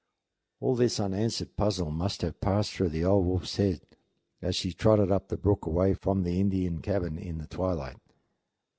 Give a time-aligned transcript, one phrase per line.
[0.59, 3.81] All this unanswered puzzle must have passed through the old wolf's head
[4.41, 7.97] as she trotted up the brook away from the Indian cabin in the twilight.